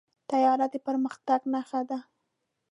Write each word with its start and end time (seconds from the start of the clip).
طیاره 0.29 0.67
د 0.73 0.75
پرمختګ 0.87 1.41
نښه 1.53 1.81
ده. 1.89 1.99